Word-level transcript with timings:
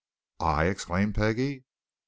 "I!" 0.39 0.65
exclaimed 0.65 1.13
Peggie. 1.13 1.63